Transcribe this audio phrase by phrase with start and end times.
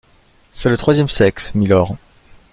[0.51, 1.95] C’est le troisième sexe, milord.